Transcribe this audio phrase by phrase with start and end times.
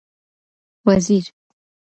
[0.85, 1.23] وزیر